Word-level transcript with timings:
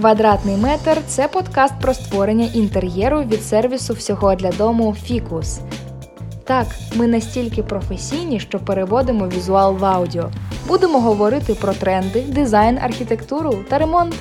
Квадратний 0.00 0.56
метр 0.56 0.98
це 1.06 1.28
подкаст 1.28 1.74
про 1.80 1.94
створення 1.94 2.48
інтер'єру 2.54 3.22
від 3.22 3.42
сервісу 3.42 3.94
всього 3.94 4.34
для 4.34 4.50
дому 4.50 4.96
Фікус. 5.02 5.60
Так, 6.44 6.66
ми 6.94 7.06
настільки 7.06 7.62
професійні, 7.62 8.40
що 8.40 8.58
переводимо 8.58 9.28
візуал 9.28 9.76
в 9.76 9.84
аудіо. 9.84 10.30
Будемо 10.68 11.00
говорити 11.00 11.54
про 11.54 11.72
тренди, 11.72 12.22
дизайн, 12.28 12.78
архітектуру 12.78 13.64
та 13.68 13.78
ремонт. 13.78 14.14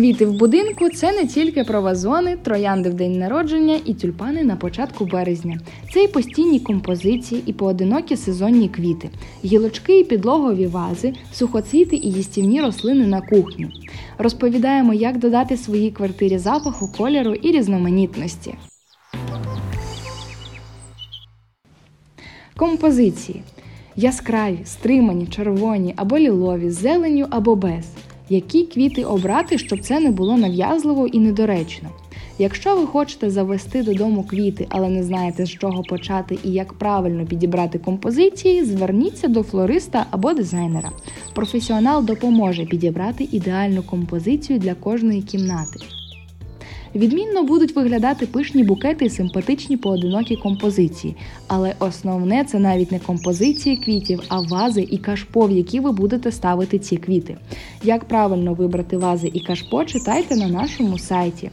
Квіти 0.00 0.26
в 0.26 0.32
будинку 0.32 0.88
це 0.88 1.12
не 1.12 1.26
тільки 1.26 1.64
про 1.64 1.82
вазони, 1.82 2.36
троянди 2.36 2.90
в 2.90 2.94
день 2.94 3.18
народження 3.18 3.80
і 3.84 3.94
тюльпани 3.94 4.44
на 4.44 4.56
початку 4.56 5.04
березня. 5.04 5.60
Це 5.92 6.04
і 6.04 6.08
постійні 6.08 6.60
композиції, 6.60 7.42
і 7.46 7.52
поодинокі 7.52 8.16
сезонні 8.16 8.68
квіти, 8.68 9.10
гілочки 9.44 9.98
і 9.98 10.04
підлогові 10.04 10.66
вази, 10.66 11.14
сухоцвіти 11.32 11.96
і 11.96 12.12
їстівні 12.12 12.60
рослини 12.60 13.06
на 13.06 13.20
кухні. 13.20 13.66
Розповідаємо, 14.18 14.94
як 14.94 15.18
додати 15.18 15.56
своїй 15.56 15.90
квартирі 15.90 16.38
запаху, 16.38 16.88
кольору 16.98 17.34
і 17.34 17.52
різноманітності. 17.52 18.54
Композиції 22.56 23.42
яскраві, 23.96 24.58
стримані, 24.64 25.26
червоні 25.26 25.94
або 25.96 26.18
лілові, 26.18 26.70
з 26.70 26.80
зеленню 26.80 27.26
або 27.30 27.56
без 27.56 27.84
які 28.30 28.62
квіти 28.62 29.04
обрати, 29.04 29.58
щоб 29.58 29.80
це 29.80 30.00
не 30.00 30.10
було 30.10 30.36
нав'язливо 30.36 31.06
і 31.06 31.18
недоречно. 31.18 31.88
Якщо 32.38 32.76
ви 32.76 32.86
хочете 32.86 33.30
завести 33.30 33.82
додому 33.82 34.24
квіти, 34.24 34.66
але 34.68 34.88
не 34.88 35.02
знаєте, 35.02 35.46
з 35.46 35.50
чого 35.50 35.82
почати 35.82 36.38
і 36.44 36.50
як 36.50 36.72
правильно 36.72 37.26
підібрати 37.26 37.78
композиції, 37.78 38.64
зверніться 38.64 39.28
до 39.28 39.42
флориста 39.42 40.06
або 40.10 40.32
дизайнера. 40.32 40.90
Професіонал 41.34 42.04
допоможе 42.04 42.64
підібрати 42.64 43.28
ідеальну 43.32 43.82
композицію 43.82 44.58
для 44.58 44.74
кожної 44.74 45.22
кімнати. 45.22 45.99
Відмінно 46.94 47.42
будуть 47.42 47.76
виглядати 47.76 48.26
пишні 48.26 48.64
букети 48.64 49.04
і 49.04 49.10
симпатичні 49.10 49.76
поодинокі 49.76 50.36
композиції. 50.36 51.16
Але 51.46 51.74
основне 51.78 52.44
це 52.44 52.58
навіть 52.58 52.92
не 52.92 52.98
композиції 52.98 53.76
квітів, 53.76 54.22
а 54.28 54.40
вази 54.40 54.88
і 54.90 54.98
кашпо, 54.98 55.46
в 55.46 55.50
які 55.50 55.80
ви 55.80 55.92
будете 55.92 56.32
ставити 56.32 56.78
ці 56.78 56.96
квіти. 56.96 57.36
Як 57.82 58.04
правильно 58.04 58.54
вибрати 58.54 58.96
вази 58.96 59.30
і 59.34 59.40
кашпо, 59.40 59.84
читайте 59.84 60.36
на 60.36 60.48
нашому 60.48 60.98
сайті. 60.98 61.50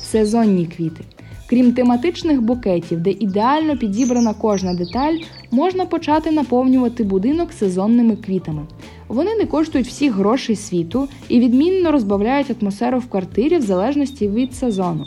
Сезонні 0.00 0.66
квіти. 0.66 1.04
Крім 1.50 1.72
тематичних 1.72 2.42
букетів, 2.42 3.00
де 3.00 3.10
ідеально 3.10 3.76
підібрана 3.76 4.34
кожна 4.34 4.74
деталь, 4.74 5.14
можна 5.50 5.84
почати 5.86 6.30
наповнювати 6.30 7.04
будинок 7.04 7.52
сезонними 7.52 8.16
квітами. 8.16 8.62
Вони 9.08 9.34
не 9.34 9.46
коштують 9.46 9.86
всіх 9.86 10.12
грошей 10.14 10.56
світу 10.56 11.08
і 11.28 11.40
відмінно 11.40 11.92
розбавляють 11.92 12.62
атмосферу 12.62 12.98
в 12.98 13.06
квартирі 13.06 13.56
в 13.56 13.62
залежності 13.62 14.28
від 14.28 14.54
сезону. 14.54 15.04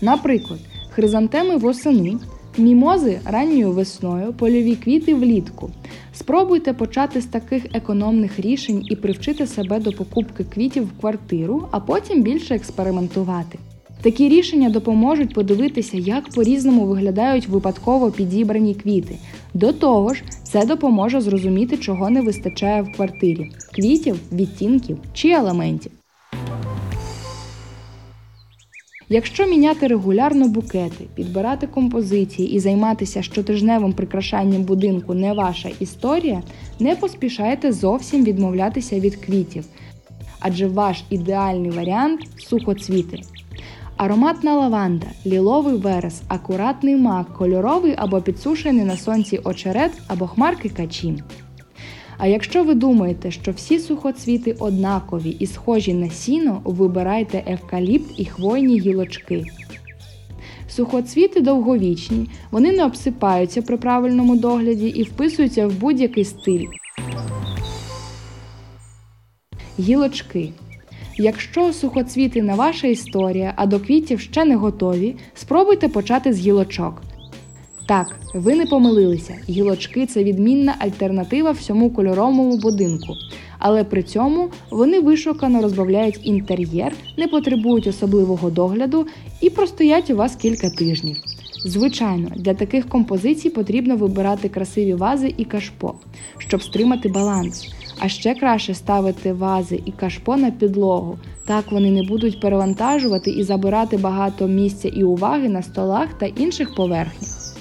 Наприклад, 0.00 0.60
хризантеми 0.90 1.56
восени, 1.56 2.18
мімози 2.58 3.20
ранньою 3.24 3.72
весною, 3.72 4.32
польові 4.32 4.76
квіти 4.76 5.14
влітку. 5.14 5.70
Спробуйте 6.12 6.72
почати 6.72 7.20
з 7.20 7.26
таких 7.26 7.66
економних 7.74 8.40
рішень 8.40 8.82
і 8.90 8.96
привчити 8.96 9.46
себе 9.46 9.78
до 9.78 9.92
покупки 9.92 10.44
квітів 10.44 10.84
в 10.84 11.00
квартиру, 11.00 11.68
а 11.70 11.80
потім 11.80 12.22
більше 12.22 12.54
експериментувати. 12.54 13.58
Такі 14.02 14.28
рішення 14.28 14.70
допоможуть 14.70 15.34
подивитися, 15.34 15.96
як 15.96 16.28
по-різному 16.28 16.86
виглядають 16.86 17.48
випадково 17.48 18.10
підібрані 18.10 18.74
квіти. 18.74 19.16
До 19.54 19.72
того 19.72 20.14
ж, 20.14 20.22
це 20.42 20.66
допоможе 20.66 21.20
зрозуміти, 21.20 21.76
чого 21.76 22.10
не 22.10 22.22
вистачає 22.22 22.82
в 22.82 22.92
квартирі 22.92 23.50
квітів, 23.74 24.16
відтінків 24.32 24.98
чи 25.12 25.28
елементів. 25.28 25.92
Якщо 29.12 29.46
міняти 29.46 29.86
регулярно 29.86 30.48
букети, 30.48 31.04
підбирати 31.14 31.66
композиції 31.66 32.52
і 32.52 32.58
займатися 32.60 33.22
щотижневим 33.22 33.92
прикрашанням 33.92 34.62
будинку 34.62 35.14
не 35.14 35.32
ваша 35.32 35.70
історія, 35.80 36.42
не 36.78 36.96
поспішайте 36.96 37.72
зовсім 37.72 38.24
відмовлятися 38.24 39.00
від 39.00 39.16
квітів. 39.16 39.64
Адже 40.40 40.66
ваш 40.66 41.04
ідеальний 41.10 41.70
варіант 41.70 42.20
сухоцвіти. 42.38 43.20
Ароматна 44.00 44.54
лаванда, 44.54 45.06
ліловий 45.26 45.74
верес, 45.74 46.22
акуратний 46.28 46.96
мак, 46.96 47.34
кольоровий 47.34 47.94
або 47.96 48.20
підсушений 48.20 48.84
на 48.84 48.96
сонці 48.96 49.40
очерет 49.44 49.92
або 50.08 50.26
хмарки 50.26 50.68
качі. 50.68 51.14
А 52.18 52.26
якщо 52.26 52.64
ви 52.64 52.74
думаєте, 52.74 53.30
що 53.30 53.52
всі 53.52 53.78
сухоцвіти 53.78 54.56
однакові 54.58 55.30
і 55.30 55.46
схожі 55.46 55.94
на 55.94 56.10
сіно, 56.10 56.60
вибирайте 56.64 57.44
евкаліпт 57.46 58.20
і 58.20 58.24
хвойні 58.24 58.80
гілочки. 58.80 59.44
Сухоцвіти 60.68 61.40
довговічні, 61.40 62.28
вони 62.50 62.72
не 62.72 62.84
обсипаються 62.84 63.62
при 63.62 63.76
правильному 63.76 64.36
догляді 64.36 64.86
і 64.86 65.02
вписуються 65.02 65.66
в 65.66 65.72
будь-який 65.72 66.24
стиль. 66.24 66.66
Гілочки 69.78 70.52
Якщо 71.20 71.72
сухоцвіти 71.72 72.42
не 72.42 72.54
ваша 72.54 72.86
історія, 72.86 73.52
а 73.56 73.66
до 73.66 73.80
квітів 73.80 74.20
ще 74.20 74.44
не 74.44 74.56
готові, 74.56 75.16
спробуйте 75.34 75.88
почати 75.88 76.32
з 76.32 76.38
гілочок. 76.38 77.02
Так, 77.88 78.16
ви 78.34 78.54
не 78.54 78.66
помилилися, 78.66 79.34
гілочки 79.48 80.06
це 80.06 80.24
відмінна 80.24 80.74
альтернатива 80.78 81.50
всьому 81.50 81.90
кольоровому 81.90 82.56
будинку. 82.56 83.14
Але 83.58 83.84
при 83.84 84.02
цьому 84.02 84.48
вони 84.70 85.00
вишукано 85.00 85.62
розбавляють 85.62 86.20
інтер'єр, 86.22 86.92
не 87.18 87.28
потребують 87.28 87.86
особливого 87.86 88.50
догляду 88.50 89.06
і 89.40 89.50
простоять 89.50 90.10
у 90.10 90.16
вас 90.16 90.36
кілька 90.36 90.70
тижнів. 90.70 91.16
Звичайно, 91.64 92.28
для 92.36 92.54
таких 92.54 92.88
композицій 92.88 93.50
потрібно 93.50 93.96
вибирати 93.96 94.48
красиві 94.48 94.94
вази 94.94 95.34
і 95.36 95.44
кашпо, 95.44 95.94
щоб 96.38 96.62
стримати 96.62 97.08
баланс. 97.08 97.68
А 97.98 98.08
ще 98.08 98.34
краще 98.34 98.74
ставити 98.74 99.32
вази 99.32 99.80
і 99.84 99.92
кашпо 99.92 100.36
на 100.36 100.50
підлогу. 100.50 101.18
Так 101.46 101.72
вони 101.72 101.90
не 101.90 102.02
будуть 102.02 102.40
перевантажувати 102.40 103.30
і 103.30 103.42
забирати 103.42 103.96
багато 103.96 104.46
місця 104.46 104.88
і 104.88 105.04
уваги 105.04 105.48
на 105.48 105.62
столах 105.62 106.18
та 106.18 106.26
інших 106.26 106.74
поверхнях. 106.74 107.54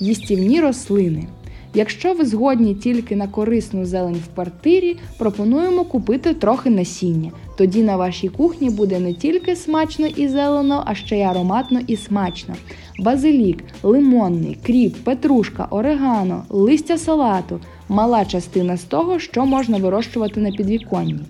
Їстівні 0.00 0.60
рослини. 0.60 1.26
Якщо 1.74 2.14
ви 2.14 2.24
згодні 2.24 2.74
тільки 2.74 3.16
на 3.16 3.28
корисну 3.28 3.84
зелень 3.84 4.22
в 4.24 4.34
квартирі, 4.34 4.96
пропонуємо 5.18 5.84
купити 5.84 6.34
трохи 6.34 6.70
насіння. 6.70 7.30
Тоді 7.56 7.82
на 7.82 7.96
вашій 7.96 8.28
кухні 8.28 8.70
буде 8.70 8.98
не 8.98 9.14
тільки 9.14 9.56
смачно 9.56 10.06
і 10.06 10.28
зелено, 10.28 10.82
а 10.86 10.94
ще 10.94 11.18
й 11.18 11.22
ароматно 11.22 11.80
і 11.86 11.96
смачно. 11.96 12.54
Базилік, 12.98 13.64
лимонний, 13.82 14.58
кріп, 14.66 14.96
петрушка, 14.96 15.66
орегано, 15.70 16.44
листя 16.48 16.98
салату 16.98 17.60
мала 17.88 18.24
частина 18.24 18.76
з 18.76 18.84
того, 18.84 19.18
що 19.18 19.46
можна 19.46 19.78
вирощувати 19.78 20.40
на 20.40 20.50
підвіконні. 20.50 21.20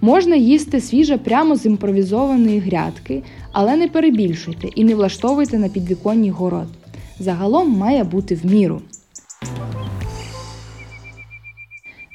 Можна 0.00 0.36
їсти 0.36 0.80
свіже 0.80 1.18
прямо 1.18 1.56
з 1.56 1.66
імпровізованої 1.66 2.58
грядки, 2.58 3.22
але 3.52 3.76
не 3.76 3.88
перебільшуйте 3.88 4.68
і 4.74 4.84
не 4.84 4.94
влаштовуйте 4.94 5.58
на 5.58 5.68
підвіконні 5.68 6.30
город. 6.30 6.66
Загалом 7.18 7.70
має 7.70 8.04
бути 8.04 8.34
в 8.34 8.46
міру. 8.46 8.80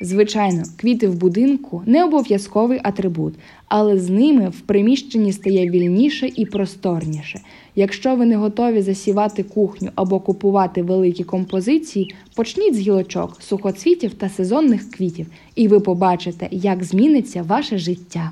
Звичайно, 0.02 0.64
квіти 0.78 1.08
в 1.08 1.16
будинку 1.16 1.84
не 1.86 2.04
обов'язковий 2.04 2.80
атрибут, 2.84 3.34
але 3.68 3.98
з 3.98 4.10
ними 4.10 4.50
в 4.50 4.60
приміщенні 4.60 5.34
стає 5.34 5.70
вільніше 5.70 6.30
і 6.36 6.46
просторніше. 6.46 7.40
Якщо 7.76 8.16
ви 8.16 8.26
не 8.26 8.36
готові 8.36 8.82
засівати 8.82 9.44
кухню 9.44 9.90
або 9.96 10.20
купувати 10.20 10.82
великі 10.82 11.24
композиції, 11.24 12.16
почніть 12.36 12.76
з 12.76 12.80
гілочок, 12.80 13.42
сухоцвітів 13.42 14.14
та 14.14 14.30
сезонних 14.30 14.92
квітів, 14.92 15.28
і 15.56 15.68
ви 15.68 15.80
побачите, 15.80 16.48
як 16.52 16.84
зміниться 16.84 17.44
ваше 17.44 17.78
життя. 17.78 18.32